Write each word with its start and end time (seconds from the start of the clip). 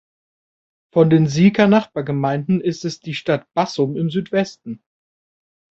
Von 0.91 1.11
den 1.11 1.27
Syker 1.27 1.67
Nachbargemeinden 1.67 2.59
ist 2.59 2.85
es 2.85 3.01
die 3.01 3.13
Stadt 3.13 3.45
Bassum 3.53 3.95
im 3.97 4.09
Südwesten. 4.09 4.81